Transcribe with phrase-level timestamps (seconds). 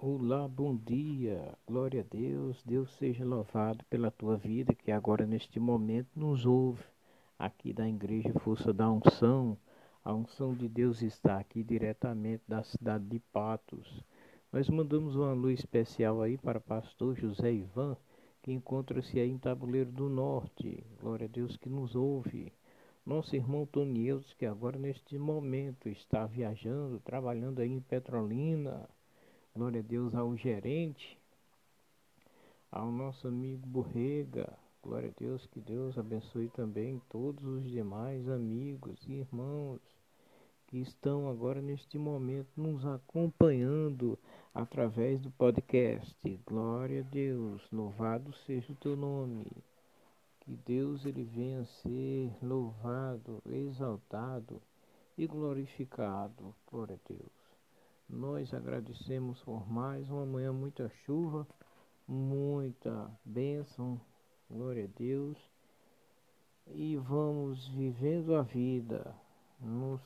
[0.00, 5.58] Olá, bom dia, glória a Deus, Deus seja louvado pela tua vida que agora neste
[5.58, 6.84] momento nos ouve
[7.36, 9.58] aqui da Igreja Força da Unção.
[10.04, 14.04] A unção de Deus está aqui diretamente da cidade de Patos.
[14.52, 17.96] Nós mandamos uma luz especial aí para o pastor José Ivan,
[18.40, 20.86] que encontra-se aí em Tabuleiro do Norte.
[21.00, 22.52] Glória a Deus que nos ouve.
[23.04, 28.88] Nosso irmão Tonielson, que agora neste momento está viajando, trabalhando aí em Petrolina
[29.58, 31.18] Glória a Deus ao gerente,
[32.70, 34.56] ao nosso amigo Borrega.
[34.80, 39.80] Glória a Deus, que Deus abençoe também todos os demais amigos e irmãos
[40.68, 44.16] que estão agora neste momento nos acompanhando
[44.54, 46.40] através do podcast.
[46.46, 49.50] Glória a Deus, louvado seja o teu nome.
[50.38, 54.62] Que Deus ele venha ser louvado, exaltado
[55.18, 56.54] e glorificado.
[56.70, 57.37] Glória a Deus.
[58.08, 61.46] Nós agradecemos por mais uma manhã, muita chuva,
[62.06, 64.00] muita bênção,
[64.50, 65.36] glória a Deus.
[66.68, 69.14] E vamos vivendo a vida
[69.60, 70.00] nos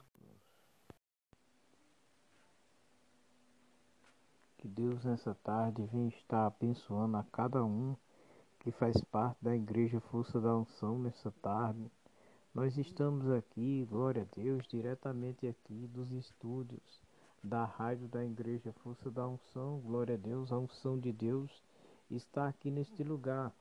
[4.59, 7.97] Que Deus nessa tarde venha estar abençoando a cada um
[8.61, 11.89] que faz parte da Igreja Força da Unção nessa tarde.
[12.53, 17.03] Nós estamos aqui, glória a Deus, diretamente aqui dos estúdios
[17.43, 21.51] da rádio da Igreja Força da Unção, glória a Deus, a unção de Deus
[22.09, 23.53] está aqui neste lugar.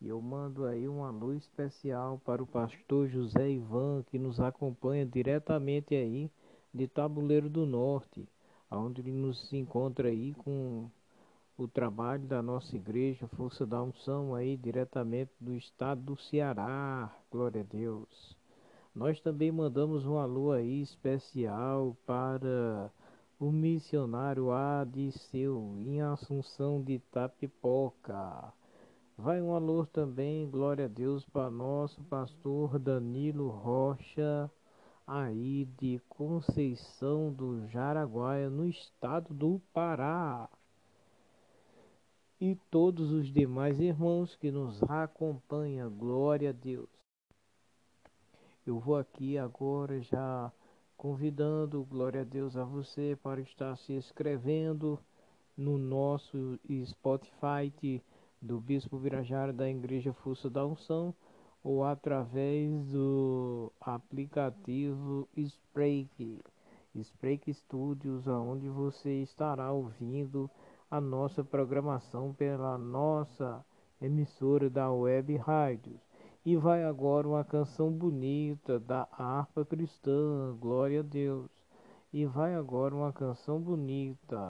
[0.00, 5.06] E eu mando aí uma luz especial para o pastor José Ivan, que nos acompanha
[5.06, 6.30] diretamente aí
[6.74, 8.28] de Tabuleiro do Norte,
[8.70, 10.90] onde ele nos encontra aí com
[11.56, 17.10] o trabalho da nossa igreja, Força da Unção, aí diretamente do estado do Ceará.
[17.30, 18.36] Glória a Deus.
[18.94, 22.90] Nós também mandamos um alô aí especial para
[23.38, 28.52] o missionário Adiceu, em Assunção de Tapipoca.
[29.16, 34.50] Vai um alô também, glória a Deus, para nosso pastor Danilo Rocha,
[35.06, 40.48] aí de Conceição do Jaraguaia, no estado do Pará.
[42.40, 46.88] E todos os demais irmãos que nos acompanham, glória a Deus.
[48.66, 50.50] Eu vou aqui agora já
[50.96, 54.98] convidando, glória a Deus, a você para estar se inscrevendo
[55.56, 58.02] no nosso Spotify
[58.40, 61.14] do Bispo Virajara da Igreja Força da Unção
[61.62, 66.40] ou através do aplicativo Spreak,
[66.94, 70.48] Spreak Studios, onde você estará ouvindo
[70.90, 73.64] a nossa programação pela nossa
[74.00, 76.05] emissora da Web Rádios.
[76.46, 81.50] E vai agora uma canção bonita da harpa cristã, glória a Deus.
[82.12, 84.46] E vai agora uma canção bonita.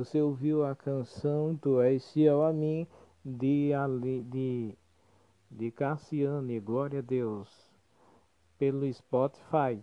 [0.00, 2.86] Você ouviu a canção Tu és fiel a mim
[3.22, 3.72] de,
[4.30, 4.74] de,
[5.50, 7.46] de Cassiane, glória a Deus,
[8.56, 9.78] pelo Spotify.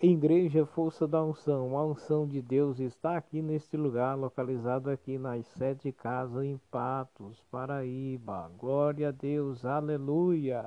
[0.00, 5.46] Igreja Força da Unção, a unção de Deus está aqui neste lugar, localizado aqui nas
[5.48, 8.50] sete casas em Patos, Paraíba.
[8.56, 10.66] Glória a Deus, aleluia.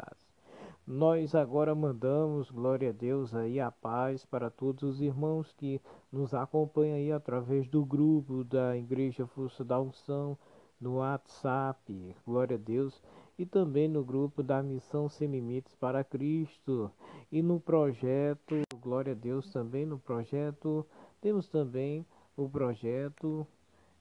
[0.85, 5.79] Nós agora mandamos, glória a Deus, aí a paz para todos os irmãos que
[6.11, 10.37] nos acompanham aí através do grupo da Igreja Força da Unção,
[10.81, 13.01] no WhatsApp, glória a Deus,
[13.39, 16.91] e também no grupo da Missão Sem Limites para Cristo,
[17.31, 20.85] e no projeto, glória a Deus, também no projeto,
[21.21, 23.47] temos também o projeto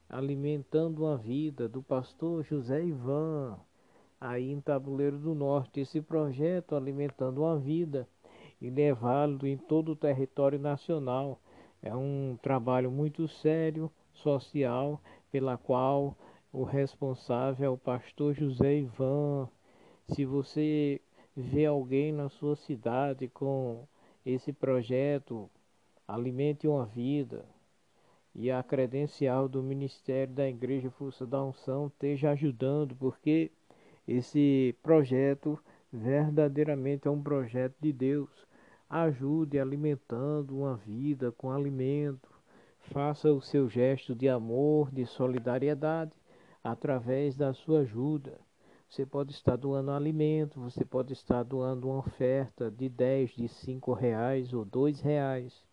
[0.09, 3.57] Alimentando a Vida, do pastor José Ivan,
[4.23, 5.81] aí em Tabuleiro do Norte.
[5.81, 8.09] Esse projeto Alimentando a Vida,
[8.61, 11.41] ele é válido em todo o território nacional.
[11.83, 15.01] É um trabalho muito sério, social,
[15.33, 16.17] pela qual
[16.53, 19.49] o responsável é o pastor José Ivan.
[20.07, 21.01] Se você
[21.37, 23.85] vê alguém na sua cidade com
[24.25, 25.51] esse projeto,
[26.07, 27.45] Alimente uma Vida,
[28.35, 33.51] e a credencial do Ministério da Igreja Força da Unção esteja ajudando, porque
[34.07, 35.59] esse projeto
[35.93, 38.31] verdadeiramente é um projeto de Deus.
[38.89, 42.29] Ajude alimentando uma vida com alimento.
[42.81, 46.13] Faça o seu gesto de amor, de solidariedade
[46.63, 48.39] através da sua ajuda.
[48.89, 53.93] Você pode estar doando alimento, você pode estar doando uma oferta de 10, de 5
[53.95, 55.72] reais ou 2 reais.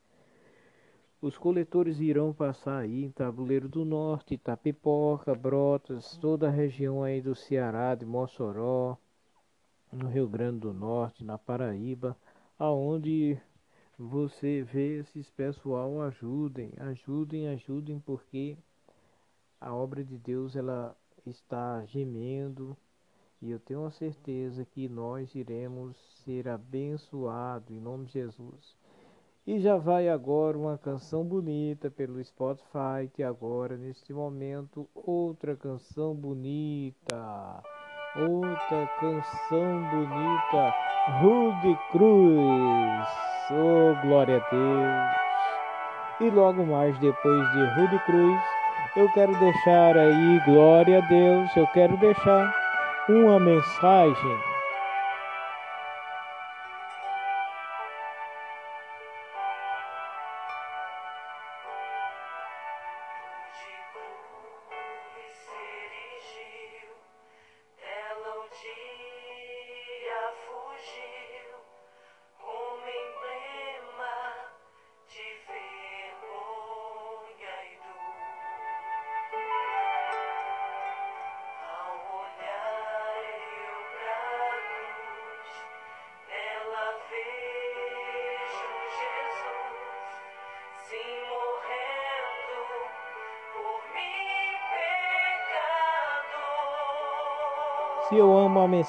[1.22, 7.22] Os coletores irão passar aí em Tabuleiro do Norte, Itapipoca, Brotas, toda a região aí
[7.22, 8.98] do Ceará, de Mossoró,
[9.92, 12.16] no Rio Grande do Norte, na Paraíba,
[12.58, 13.38] aonde
[13.98, 18.58] você vê esses pessoal ajudem, ajudem, ajudem, porque
[19.60, 20.96] a obra de Deus ela
[21.26, 22.78] está gemendo
[23.42, 28.79] e eu tenho a certeza que nós iremos ser abençoados em nome de Jesus.
[29.48, 36.14] E já vai agora uma canção bonita pelo Spotify, que agora, neste momento, outra canção
[36.14, 37.64] bonita.
[38.16, 40.74] Outra canção bonita,
[41.22, 43.08] Rude Cruz.
[43.52, 45.20] Oh, glória a Deus.
[46.22, 48.42] E logo mais depois de Rude Cruz,
[48.96, 52.54] eu quero deixar aí, glória a Deus, eu quero deixar
[53.08, 54.49] uma mensagem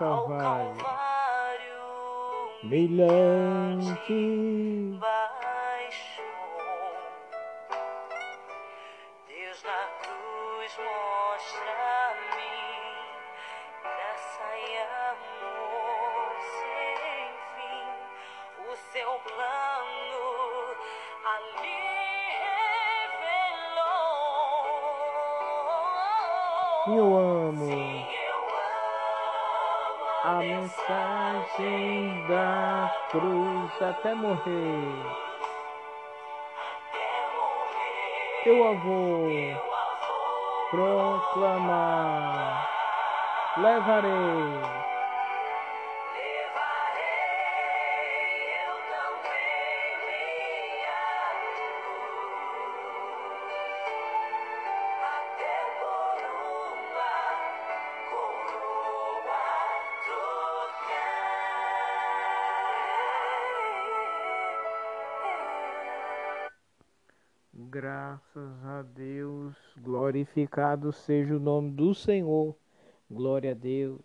[0.00, 0.80] Calvário,
[2.62, 4.16] brilhante.
[9.28, 12.54] Deus na cruz mostra-me
[13.82, 14.68] graça e
[15.10, 17.92] amor sem fim,
[18.70, 20.24] o seu plano
[21.36, 21.80] ali
[23.60, 24.00] revelou.
[26.96, 27.99] Eu amo
[30.60, 35.06] mensagem da cruz até morrer.
[38.44, 39.30] Eu vou
[40.70, 42.68] proclamar,
[43.56, 44.89] levarei
[70.30, 72.54] glorificado seja o nome do Senhor.
[73.10, 74.00] Glória a Deus.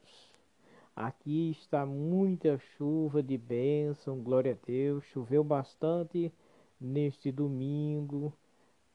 [0.95, 5.03] Aqui está muita chuva de bênção, glória a Deus.
[5.05, 6.33] Choveu bastante
[6.81, 8.33] neste domingo,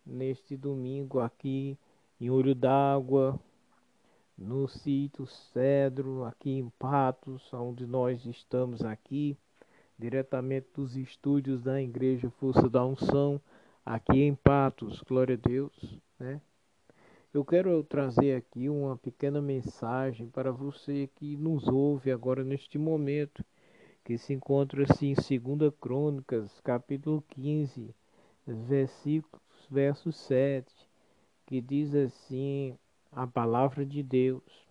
[0.04, 1.78] neste domingo aqui
[2.20, 3.38] em Olho d'Água,
[4.37, 9.37] no sítio Cedro, aqui em Patos, onde nós estamos aqui,
[9.96, 13.40] diretamente dos estúdios da Igreja Força da Unção,
[13.87, 16.40] aqui em Patos, glória a Deus, né?
[17.32, 23.44] Eu quero trazer aqui uma pequena mensagem para você que nos ouve agora neste momento,
[24.04, 27.94] que se encontra assim em 2 Crônicas, capítulo 15,
[28.44, 30.75] versículos, verso 7,
[31.46, 32.76] que diz assim
[33.12, 34.66] a palavra de Deus.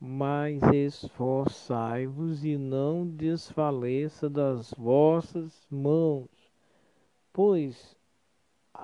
[0.00, 6.28] Mas esforçai-vos e não desfaleça das vossas mãos,
[7.32, 7.99] pois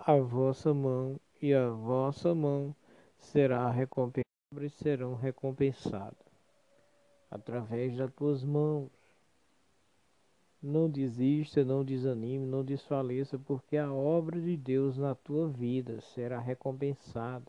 [0.05, 2.75] a vossa mão e a vossa mão
[3.19, 4.27] será recompensada
[4.61, 6.27] e serão recompensadas
[7.31, 8.91] através das tuas mãos.
[10.63, 16.41] Não desista, não desanime, não desfaleça, porque a obra de Deus na tua vida será
[16.41, 17.47] recompensada.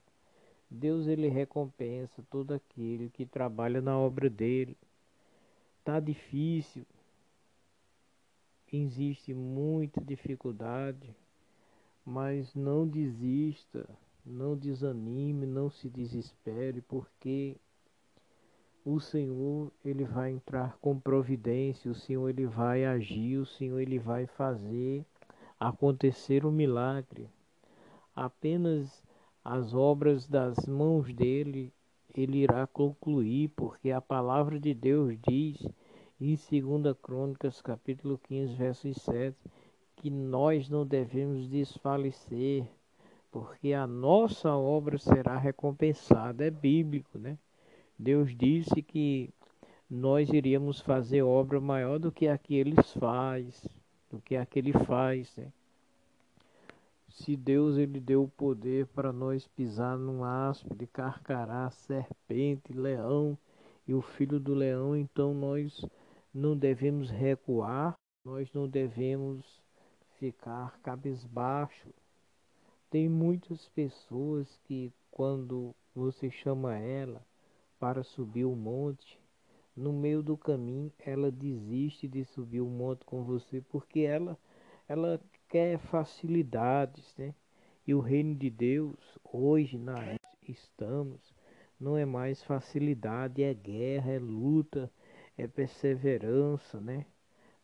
[0.69, 4.77] Deus ele recompensa todo aquele que trabalha na obra dele.
[5.83, 6.85] Tá difícil.
[8.71, 11.15] Existe muita dificuldade
[12.09, 13.85] mas não desista,
[14.25, 17.57] não desanime, não se desespere, porque
[18.85, 23.99] o Senhor ele vai entrar com providência, o Senhor ele vai agir, o Senhor ele
[23.99, 25.05] vai fazer
[25.59, 27.29] acontecer o um milagre.
[28.15, 29.03] Apenas
[29.43, 31.73] as obras das mãos dele
[32.15, 35.61] ele irá concluir, porque a palavra de Deus diz
[36.21, 39.35] em 2 Crônicas, capítulo 15, verso 7,
[39.97, 42.65] que nós não devemos desfalecer,
[43.31, 46.45] porque a nossa obra será recompensada.
[46.45, 47.37] É bíblico, né?
[47.97, 49.29] Deus disse que
[49.89, 53.67] nós iríamos fazer obra maior do que a que eles faz,
[54.09, 55.51] do que a que ele faz, né?
[57.09, 63.35] Se Deus ele deu o poder para nós pisar num aspo de carcará, serpente, leão
[63.87, 65.83] e o filho do leão, então nós
[66.31, 69.43] não devemos recuar, nós não devemos
[70.19, 71.89] ficar cabisbaixo.
[72.89, 77.25] Tem muitas pessoas que quando você chama ela
[77.79, 79.19] para subir o monte,
[79.75, 84.37] no meio do caminho ela desiste de subir o monte com você porque ela
[84.87, 85.19] ela
[85.49, 87.33] quer facilidades, né?
[87.85, 89.95] E o reino de Deus hoje na
[90.47, 91.33] estamos
[91.79, 94.91] não é mais facilidade, é guerra, é luta,
[95.37, 97.05] é perseverança, né?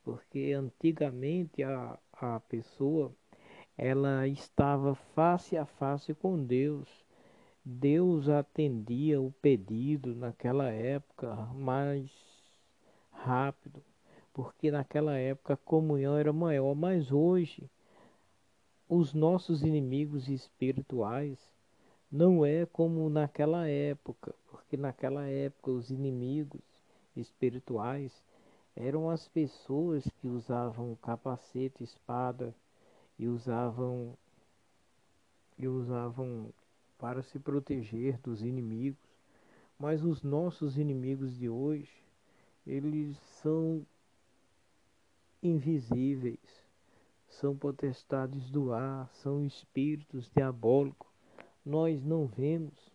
[0.04, 3.12] Porque antigamente a, a pessoa
[3.78, 6.88] ela estava face a face com Deus.
[7.66, 12.12] Deus atendia o pedido naquela época mais
[13.12, 13.82] rápido,
[14.34, 17.70] porque naquela época a comunhão era maior, mas hoje
[18.88, 21.40] os nossos inimigos espirituais
[22.12, 26.62] não é como naquela época, porque naquela época os inimigos
[27.16, 28.12] espirituais
[28.76, 32.54] eram as pessoas que usavam capacete, espada
[33.18, 34.18] e usavam
[35.58, 36.52] e usavam
[36.98, 39.14] para se proteger dos inimigos.
[39.78, 41.92] Mas os nossos inimigos de hoje,
[42.66, 43.86] eles são
[45.42, 46.40] invisíveis,
[47.28, 51.12] são potestades do ar, são espíritos diabólicos.
[51.66, 52.92] Nós não vemos,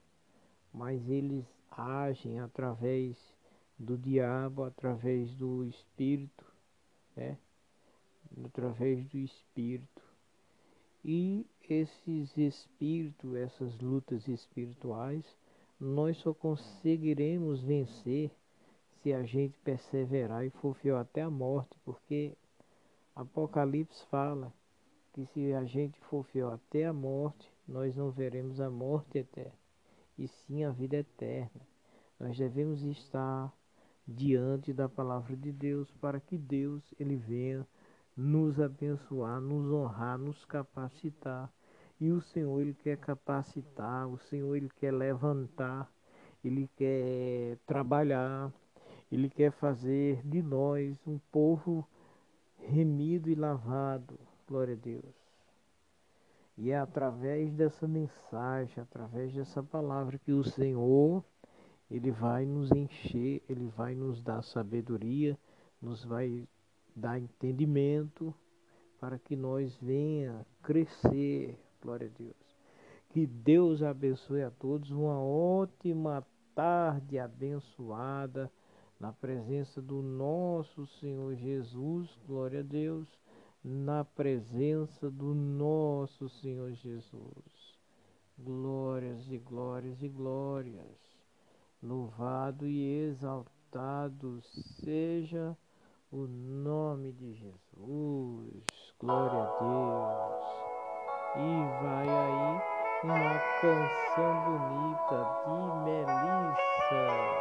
[0.73, 3.17] mas eles agem através
[3.79, 6.45] do diabo através do espírito,
[7.15, 7.39] né?
[8.45, 10.03] Através do espírito.
[11.05, 15.25] E esses espíritos, essas lutas espirituais,
[15.79, 18.31] nós só conseguiremos vencer
[19.03, 22.37] se a gente perseverar e for fiel até a morte, porque
[23.15, 24.53] Apocalipse fala
[25.13, 29.59] que se a gente for fiel até a morte, nós não veremos a morte eterna,
[30.19, 31.61] e sim a vida eterna.
[32.19, 33.53] Nós devemos estar
[34.09, 37.67] diante da palavra de Deus para que Deus ele venha
[38.17, 41.53] nos abençoar, nos honrar, nos capacitar.
[42.01, 45.93] E o Senhor ele quer capacitar, o Senhor ele quer levantar,
[46.43, 48.51] ele quer trabalhar,
[49.13, 51.87] ele quer fazer de nós um povo
[52.57, 54.19] remido e lavado.
[54.49, 55.19] Glória a Deus.
[56.57, 61.23] E é através dessa mensagem, através dessa palavra que o Senhor
[61.91, 65.39] ele vai nos encher, ele vai nos dar sabedoria,
[65.81, 66.47] nos vai
[66.95, 68.35] dar entendimento
[69.01, 72.59] para que nós venha crescer, glória a Deus.
[73.11, 78.51] Que Deus abençoe a todos uma ótima tarde abençoada
[79.01, 83.09] na presença do nosso Senhor Jesus, glória a Deus,
[83.63, 87.79] na presença do nosso Senhor Jesus.
[88.37, 91.08] Glórias e glórias e glórias.
[91.81, 95.57] Louvado e exaltado seja
[96.11, 98.65] o nome de Jesus.
[98.99, 100.59] Glória a Deus.
[101.37, 102.63] E vai aí
[103.05, 107.39] uma canção bonita de Melissa.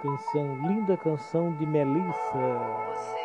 [0.00, 3.23] Canção, linda canção de Melissa.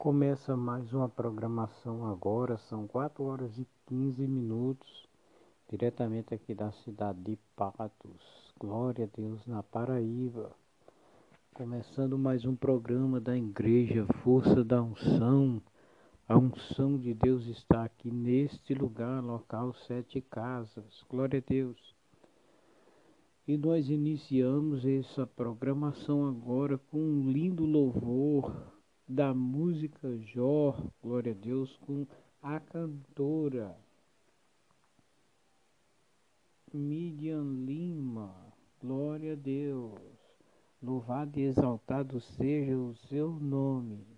[0.00, 5.06] Começa mais uma programação agora, são 4 horas e 15 minutos,
[5.68, 8.54] diretamente aqui da cidade de Patos.
[8.58, 10.52] Glória a Deus na Paraíba.
[11.52, 15.60] Começando mais um programa da Igreja Força da Unção.
[16.26, 21.04] A unção de Deus está aqui neste lugar, local Sete Casas.
[21.10, 21.94] Glória a Deus.
[23.46, 28.79] E nós iniciamos essa programação agora com um lindo louvor
[29.10, 32.06] da música Jó, glória a Deus, com
[32.40, 33.76] a cantora
[36.72, 38.32] Midian Lima,
[38.80, 39.98] glória a Deus.
[40.80, 44.09] Louvado e exaltado seja o seu nome.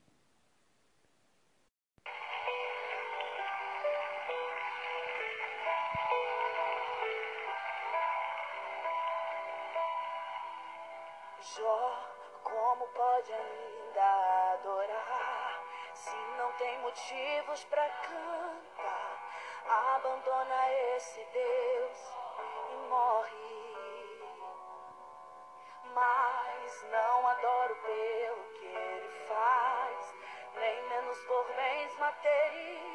[20.04, 21.98] Abandona esse Deus
[22.40, 24.18] e morre.
[25.94, 30.14] Mas não adoro pelo que ele faz,
[30.56, 32.91] nem menos por bens materiais.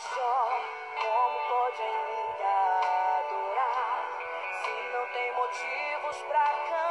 [0.00, 0.62] Só
[1.02, 2.54] como pode ainda
[3.18, 4.06] adorar
[4.62, 6.87] se não tem motivos pra cantar?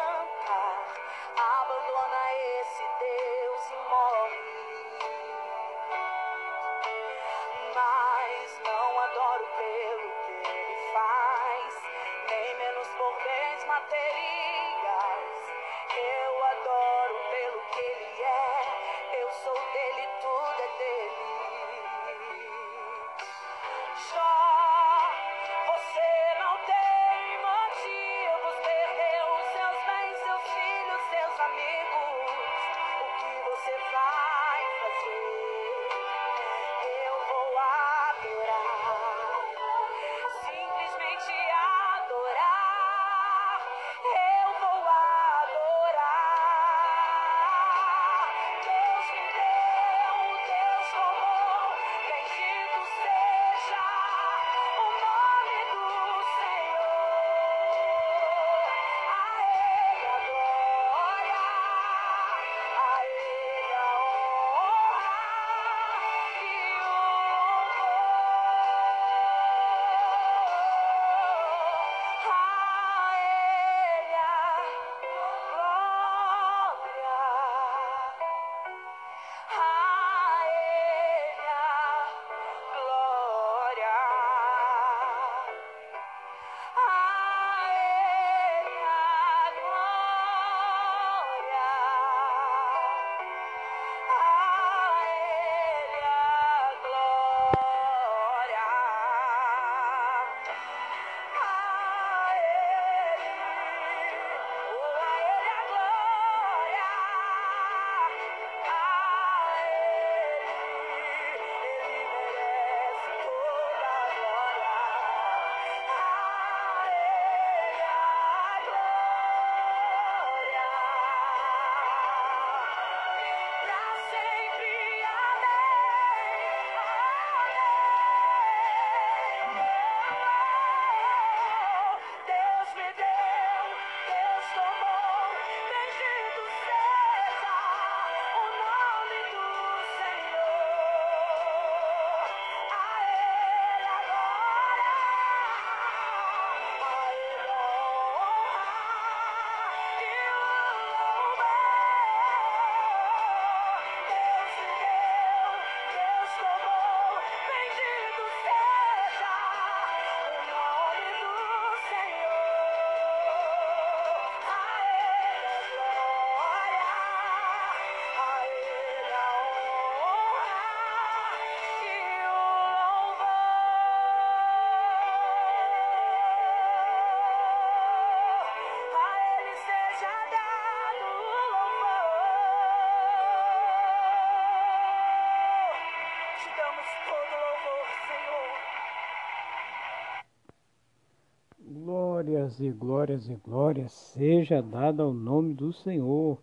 [192.57, 196.41] Glórias e glórias e glórias seja dada ao nome do Senhor.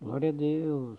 [0.00, 0.98] Glória a Deus.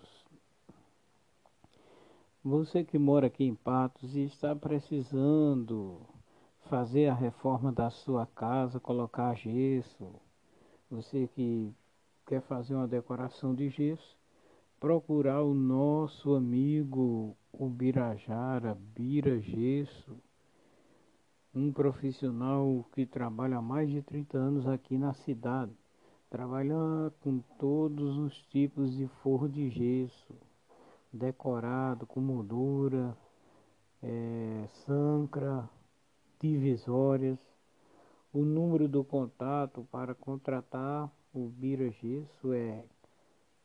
[2.44, 6.00] Você que mora aqui em Patos e está precisando
[6.70, 10.14] fazer a reforma da sua casa, colocar gesso,
[10.88, 11.72] você que
[12.24, 14.16] quer fazer uma decoração de gesso,
[14.78, 20.16] procurar o nosso amigo Ubirajara Bira Gesso
[21.54, 25.70] um profissional que trabalha há mais de 30 anos aqui na cidade.
[26.30, 26.74] Trabalha
[27.20, 30.34] com todos os tipos de forro de gesso,
[31.12, 33.14] decorado, com moldura,
[34.02, 35.68] é, sancra,
[36.40, 37.38] divisórias.
[38.32, 42.82] O número do contato para contratar o Bira Gesso é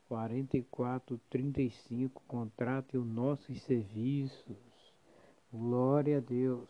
[0.09, 2.21] 4435.
[2.27, 4.57] Contrate os nossos serviços.
[5.53, 6.69] Glória a Deus.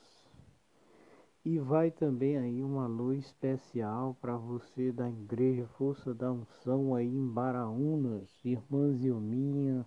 [1.43, 7.09] E vai também aí uma luz especial para você da Igreja Força da Unção aí
[7.09, 9.87] em Baraúnas, irmã Zilminha,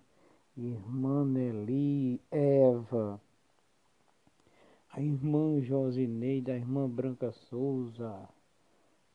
[0.58, 3.22] irmã Nelly, Eva,
[4.90, 8.28] a irmã Josineide, a irmã Branca Souza,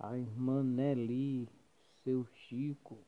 [0.03, 1.49] a irmã Nelly,
[2.03, 2.99] seu Chico,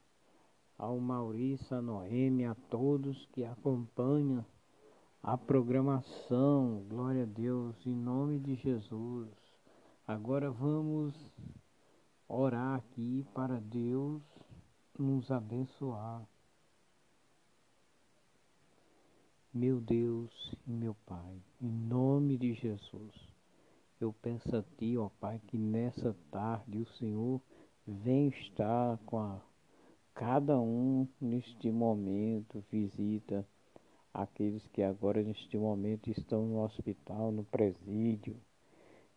[0.78, 4.46] ao Maurício, a Noemi, a todos que acompanham
[5.20, 6.86] a programação.
[6.88, 9.28] Glória a Deus, em nome de Jesus.
[10.06, 11.14] Agora vamos
[12.28, 14.22] orar aqui para Deus
[14.96, 16.24] nos abençoar.
[19.52, 20.30] Meu Deus
[20.66, 23.33] e meu Pai, em nome de Jesus.
[24.04, 27.40] Eu peço a Ti, ó Pai, que nessa tarde o Senhor
[27.86, 29.40] vem estar com a,
[30.14, 33.48] cada um neste momento, visita
[34.12, 38.36] aqueles que agora neste momento estão no hospital, no presídio.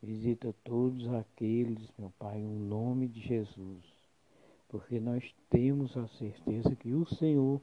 [0.01, 3.83] Visita todos aqueles, meu Pai, em nome de Jesus.
[4.69, 7.59] Porque nós temos a certeza que o Senhor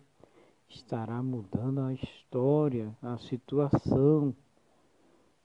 [0.68, 4.36] estará mudando a história, a situação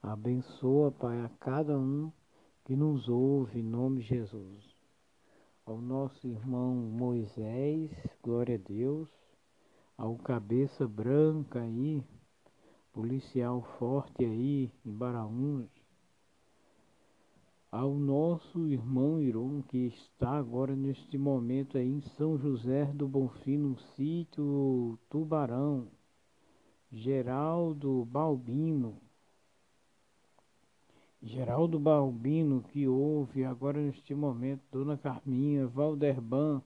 [0.02, 2.10] Abençoa, Pai, a cada um
[2.64, 4.64] que nos ouve, em nome de Jesus.
[5.66, 7.92] Ao nosso irmão Moisés,
[8.24, 9.10] glória a Deus.
[9.98, 12.02] Ao cabeça branca aí,
[12.94, 15.70] policial forte aí em Baraúnas.
[17.70, 23.58] Ao nosso irmão Iron, que está agora neste momento aí em São José do Bonfim,
[23.58, 25.90] no sítio Tubarão.
[26.90, 29.09] Geraldo Balbino
[31.22, 36.64] Geraldo Balbino, que ouve agora neste momento, Dona Carminha, Valderban,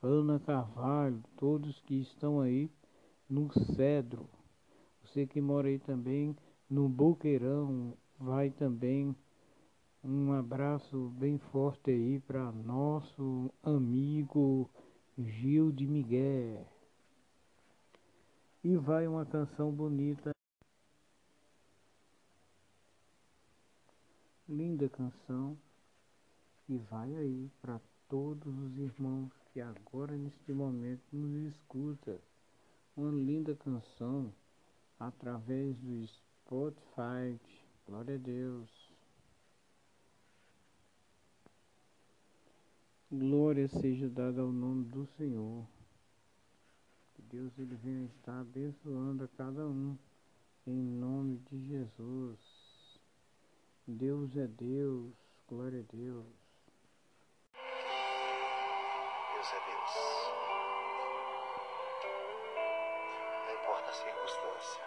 [0.00, 2.70] Ana Carvalho, todos que estão aí
[3.28, 4.28] no Cedro.
[5.02, 6.36] Você que mora aí também
[6.68, 9.14] no Boqueirão, vai também
[10.04, 14.70] um abraço bem forte aí para nosso amigo
[15.18, 16.64] Gil de Miguel.
[18.62, 20.30] E vai uma canção bonita.
[24.50, 25.56] Linda canção
[26.68, 32.20] e vai aí para todos os irmãos que agora neste momento nos escuta
[32.96, 34.32] uma linda canção
[34.98, 37.38] através do Spotify.
[37.86, 38.90] Glória a Deus.
[43.08, 45.64] Glória seja dada ao nome do Senhor.
[47.14, 49.96] Que Deus ele venha estar abençoando a cada um
[50.66, 52.49] em nome de Jesus.
[53.92, 55.12] Deus é Deus,
[55.48, 56.24] glória a Deus.
[59.32, 59.94] Deus é Deus.
[63.46, 64.84] Não importa a circunstância.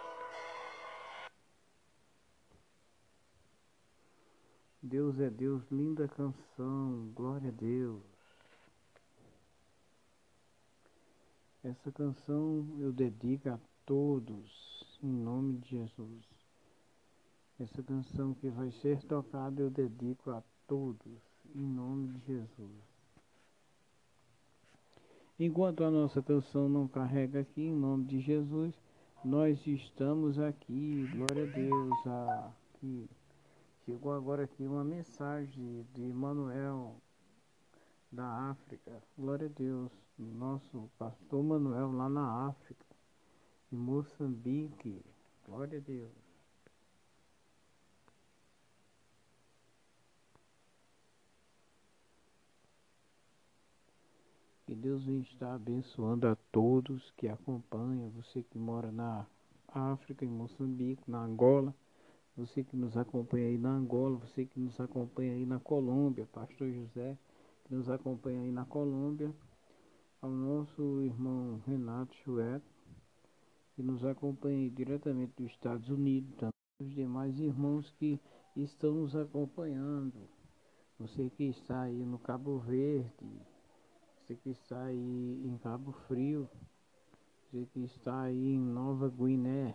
[4.82, 8.02] Deus é Deus, linda canção, glória a Deus.
[11.62, 16.33] Essa canção eu dedico a todos, em nome de Jesus.
[17.58, 21.20] Essa canção que vai ser tocada eu dedico a todos,
[21.54, 22.82] em nome de Jesus.
[25.38, 28.74] Enquanto a nossa canção não carrega aqui, em nome de Jesus,
[29.24, 32.06] nós estamos aqui, glória a Deus.
[32.06, 33.08] Aqui.
[33.84, 36.96] Chegou agora aqui uma mensagem de Manuel
[38.10, 42.86] da África, glória a Deus, nosso pastor Manuel lá na África,
[43.72, 45.04] em Moçambique,
[45.46, 46.23] glória a Deus.
[54.74, 59.24] Que Deus venha estar abençoando a todos que acompanham, você que mora na
[59.68, 61.72] África, em Moçambique, na Angola,
[62.36, 66.72] você que nos acompanha aí na Angola, você que nos acompanha aí na Colômbia, Pastor
[66.72, 67.16] José,
[67.64, 69.32] que nos acompanha aí na Colômbia,
[70.20, 72.66] ao nosso irmão Renato Chueto,
[73.76, 78.20] que nos acompanha aí diretamente dos Estados Unidos, também os demais irmãos que
[78.56, 80.28] estão nos acompanhando,
[80.98, 83.53] você que está aí no Cabo Verde,
[84.24, 86.48] você que está aí em Cabo Frio,
[87.52, 89.74] você que está aí em Nova Guiné,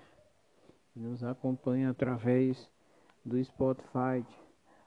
[0.96, 2.68] nos acompanha através
[3.24, 4.26] do Spotify,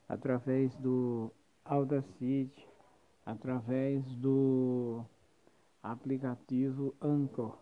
[0.08, 1.30] através do
[1.64, 2.66] Audacity,
[3.24, 5.04] através do
[5.80, 7.56] aplicativo Anchor.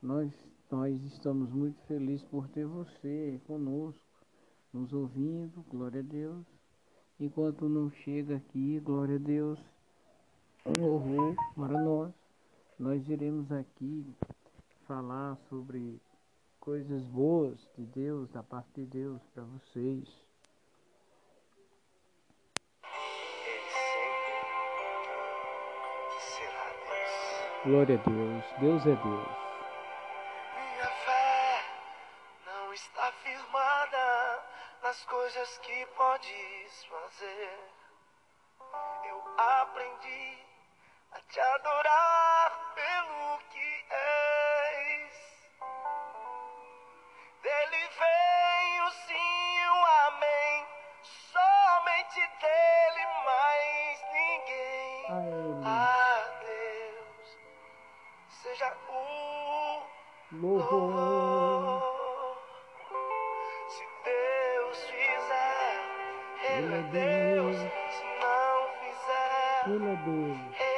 [0.00, 0.32] Nós,
[0.70, 4.00] nós estamos muito felizes por ter você conosco,
[4.72, 6.46] nos ouvindo, glória a Deus.
[7.18, 9.71] Enquanto não chega aqui, glória a Deus,
[10.66, 12.12] um horror para nós.
[12.78, 14.06] Nós iremos aqui
[14.86, 16.00] falar sobre
[16.60, 20.08] coisas boas de Deus, da parte de Deus para vocês.
[27.64, 29.41] Glória a Deus, Deus é Deus.
[69.64, 69.76] Fizer,
[70.60, 70.71] Ele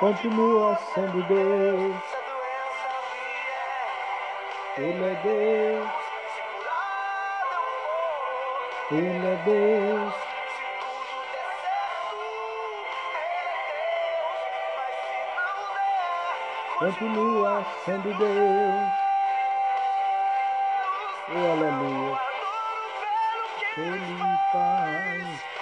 [0.00, 2.02] Continua sendo Deus.
[4.78, 5.90] Ele é Deus.
[8.92, 10.14] Ele é Deus.
[16.78, 18.92] Continua sendo Deus.
[21.28, 22.20] Oh, aleluia.
[23.76, 25.59] Ele faz.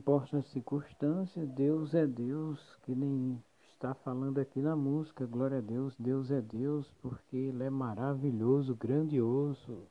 [0.00, 3.38] Importa a circunstância, Deus é Deus, que nem
[3.74, 8.74] está falando aqui na música, glória a Deus, Deus é Deus, porque Ele é maravilhoso,
[8.74, 9.86] grandioso.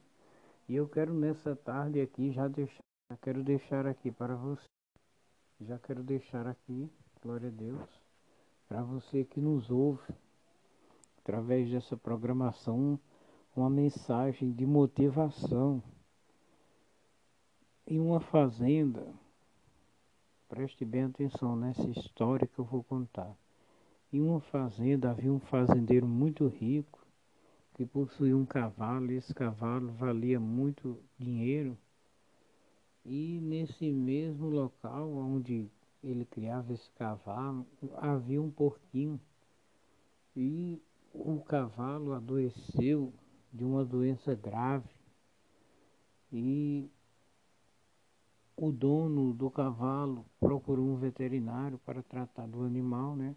[0.68, 4.66] E eu quero nessa tarde aqui já deixar, já quero deixar aqui para você,
[5.62, 6.91] já quero deixar aqui,
[7.22, 7.88] glória a Deus,
[8.68, 10.12] para você que nos ouve,
[11.20, 12.99] através dessa programação,
[13.55, 15.84] uma mensagem de motivação.
[17.86, 19.14] Em uma fazenda,
[20.50, 23.38] Preste bem atenção nessa história que eu vou contar.
[24.12, 27.06] Em uma fazenda havia um fazendeiro muito rico
[27.76, 31.78] que possuía um cavalo, e esse cavalo valia muito dinheiro.
[33.06, 35.70] E nesse mesmo local onde
[36.04, 37.64] ele criava esse cavalo,
[37.97, 39.22] havia um porquinho.
[40.36, 40.82] E
[41.14, 43.14] o cavalo adoeceu
[43.54, 44.89] de uma doença grave.
[46.34, 46.89] E
[48.62, 53.34] o dono do cavalo procurou um veterinário para tratar do animal, né?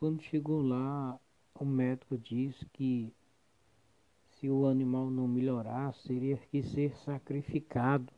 [0.00, 1.16] Quando chegou lá,
[1.54, 3.14] o médico disse que
[4.32, 8.12] se o animal não melhorasse, teria que ser sacrificado.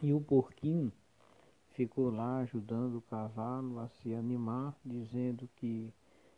[0.00, 0.92] E o porquinho
[1.72, 5.92] ficou lá ajudando o cavalo a se animar, dizendo que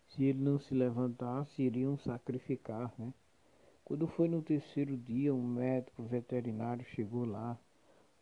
[0.09, 3.13] se ele não se levantasse, iriam sacrificar, né?
[3.85, 7.59] Quando foi no terceiro dia, um médico veterinário chegou lá.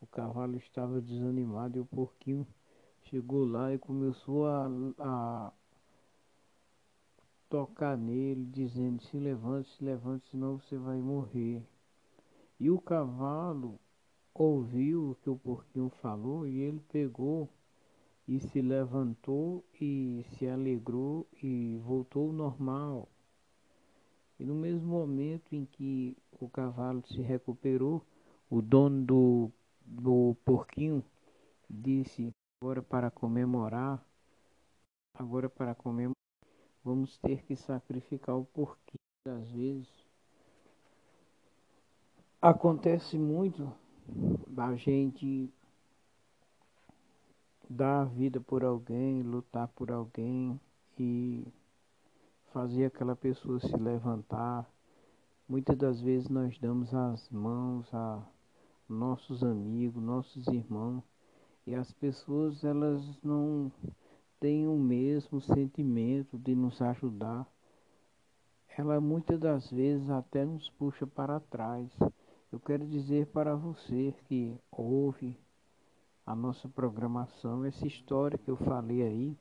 [0.00, 2.46] O cavalo estava desanimado e o porquinho
[3.04, 4.66] chegou lá e começou a,
[4.98, 5.52] a
[7.48, 11.62] tocar nele, dizendo: Se levante, se levante, senão você vai morrer.
[12.58, 13.78] E o cavalo
[14.32, 17.48] ouviu o que o porquinho falou e ele pegou
[18.26, 23.08] e se levantou e se alegrou e voltou ao normal.
[24.41, 28.03] E no mesmo momento em que o cavalo se recuperou,
[28.49, 29.53] o dono do,
[29.84, 31.05] do porquinho
[31.68, 32.32] disse:
[32.62, 34.03] Agora para comemorar,
[35.12, 36.14] agora para comemorar,
[36.82, 38.99] vamos ter que sacrificar o porquinho.
[39.28, 40.07] Às vezes
[42.41, 43.70] acontece muito
[44.49, 45.53] da gente
[47.68, 50.59] dar a vida por alguém, lutar por alguém
[50.99, 51.47] e
[52.53, 54.68] fazer aquela pessoa se levantar.
[55.48, 58.22] Muitas das vezes nós damos as mãos a
[58.88, 61.03] nossos amigos, nossos irmãos,
[61.66, 63.70] e as pessoas elas não
[64.40, 67.46] têm o mesmo sentimento de nos ajudar.
[68.76, 71.88] Ela muitas das vezes até nos puxa para trás.
[72.51, 75.38] Eu quero dizer para você que ouve
[76.26, 79.36] a nossa programação, essa história que eu falei aí,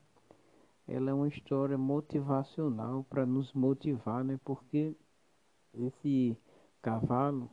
[0.90, 4.40] ela é uma história motivacional para nos motivar, né?
[4.44, 4.96] Porque
[5.72, 6.36] esse
[6.82, 7.48] cavalo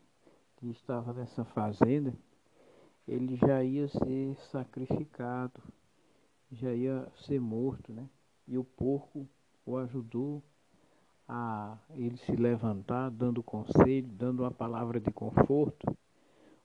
[0.55, 2.11] que estava nessa fazenda,
[3.07, 5.61] ele já ia ser sacrificado,
[6.51, 8.09] já ia ser morto, né?
[8.47, 9.27] E o porco
[9.63, 10.41] o ajudou
[11.27, 15.95] a ele se levantar, dando conselho, dando uma palavra de conforto.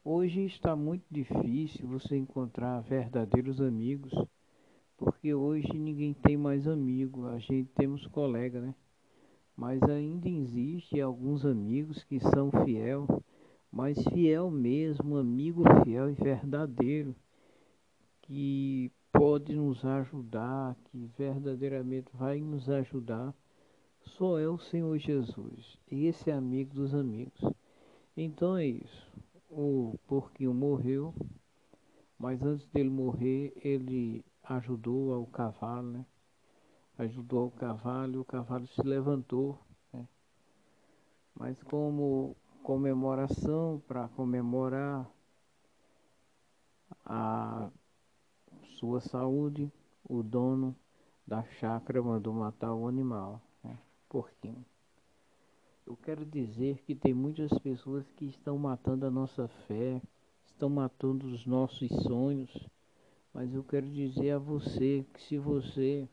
[0.02, 4.10] Hoje está muito difícil você encontrar verdadeiros amigos
[5.02, 8.72] porque hoje ninguém tem mais amigo, a gente temos colega, né?
[9.56, 13.06] Mas ainda existe alguns amigos que são fiel,
[13.70, 17.16] mas fiel mesmo, amigo fiel e verdadeiro,
[18.22, 23.34] que pode nos ajudar, que verdadeiramente vai nos ajudar,
[24.02, 25.78] só é o Senhor Jesus.
[25.90, 27.42] Esse é amigo dos amigos.
[28.16, 29.12] Então é isso.
[29.50, 31.12] O porquinho morreu,
[32.16, 36.06] mas antes dele morrer, ele ajudou ao cavalo, né?
[36.98, 39.58] Ajudou o cavalo e o cavalo se levantou.
[39.92, 40.06] Né?
[41.34, 45.08] Mas como comemoração, para comemorar
[47.04, 47.70] a
[48.78, 49.72] sua saúde,
[50.04, 50.76] o dono
[51.26, 53.78] da chácara mandou matar o animal, né?
[54.08, 54.64] porquinho.
[55.86, 60.00] Eu quero dizer que tem muitas pessoas que estão matando a nossa fé,
[60.46, 62.50] estão matando os nossos sonhos
[63.32, 66.08] mas eu quero dizer a você que se você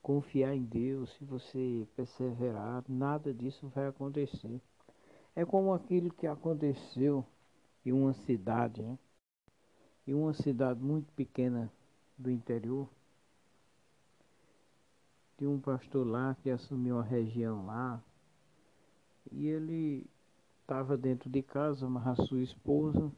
[0.00, 4.60] confiar em Deus, se você perseverar, nada disso vai acontecer.
[5.34, 7.26] É como aquilo que aconteceu
[7.84, 8.98] em uma cidade, né?
[10.06, 11.70] em uma cidade muito pequena
[12.16, 12.88] do interior.
[15.36, 18.02] Tinha um pastor lá que assumiu a região lá
[19.32, 20.06] e ele
[20.62, 23.12] estava dentro de casa, mas a sua esposa,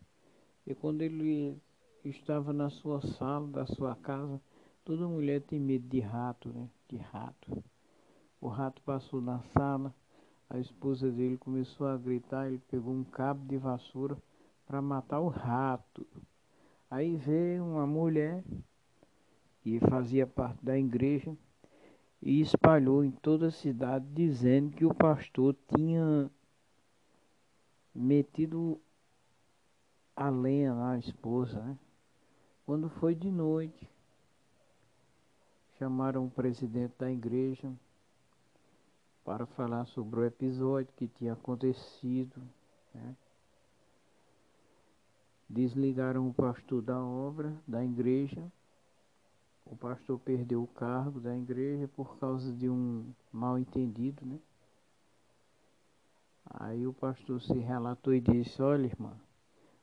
[0.67, 1.57] e quando ele
[2.05, 4.41] estava na sua sala da sua casa.
[4.85, 6.69] Toda mulher tem medo de rato, né?
[6.89, 7.63] De rato.
[8.41, 9.93] O rato passou na sala,
[10.49, 14.17] a esposa dele começou a gritar, ele pegou um cabo de vassoura
[14.67, 16.07] para matar o rato.
[16.91, 18.45] Aí veio uma mulher
[19.61, 21.37] que fazia parte da igreja
[22.23, 26.31] e espalhou em toda a cidade dizendo que o pastor tinha
[27.95, 28.81] metido
[30.15, 31.79] a lenha na esposa, né?
[32.69, 33.89] Quando foi de noite,
[35.79, 37.73] chamaram o presidente da igreja
[39.25, 42.39] para falar sobre o episódio que tinha acontecido.
[42.93, 43.17] Né?
[45.49, 48.53] Desligaram o pastor da obra, da igreja.
[49.65, 54.39] O pastor perdeu o cargo da igreja por causa de um mal entendido, né?
[56.45, 59.19] Aí o pastor se relatou e disse: Olha, irmã,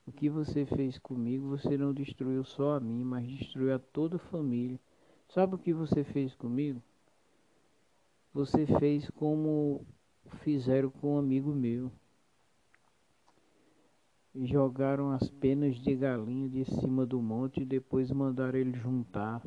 [0.05, 4.17] o que você fez comigo, você não destruiu só a mim, mas destruiu a toda
[4.17, 4.79] a família.
[5.29, 6.81] Sabe o que você fez comigo?
[8.33, 9.85] Você fez como
[10.43, 11.91] fizeram com um amigo meu.
[14.35, 19.41] Jogaram as penas de galinha de cima do monte e depois mandaram ele juntar.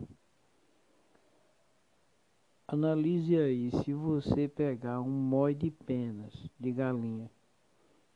[2.67, 7.31] Analise aí, se você pegar um mói de penas de galinha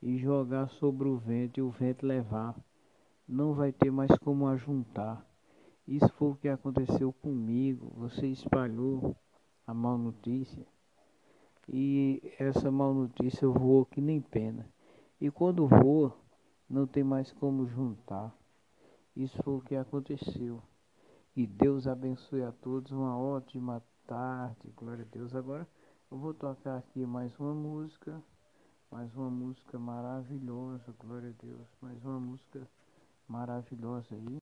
[0.03, 2.57] e jogar sobre o vento e o vento levar,
[3.29, 5.25] não vai ter mais como ajuntar.
[5.87, 7.93] Isso foi o que aconteceu comigo.
[7.97, 9.17] Você espalhou
[9.67, 10.67] a mal notícia
[11.69, 14.69] e essa mal notícia voou que nem pena.
[15.21, 16.15] E quando voa,
[16.69, 18.35] não tem mais como juntar.
[19.15, 20.61] Isso foi o que aconteceu.
[21.37, 22.91] E Deus abençoe a todos.
[22.91, 24.73] Uma ótima tarde.
[24.77, 25.35] Glória a Deus.
[25.35, 25.67] Agora
[26.11, 28.21] eu vou tocar aqui mais uma música.
[28.93, 30.95] Mais uma música maravilhosa.
[30.99, 31.67] Glória a Deus.
[31.81, 32.61] Mais uma música
[33.27, 34.29] maravilhosa aí.